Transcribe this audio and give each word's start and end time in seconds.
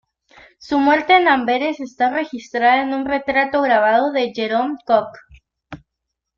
Su 0.57 0.79
muerte 0.79 1.15
en 1.15 1.27
Amberes 1.27 1.79
está 1.79 2.09
registrada 2.09 2.81
en 2.81 2.91
un 2.95 3.05
retrato 3.05 3.61
grabado 3.61 4.11
de 4.11 4.33
Jerome 4.33 4.73
Cock. 4.83 5.15